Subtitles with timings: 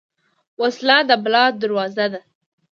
[0.61, 2.21] وسله د بلا دروازه ده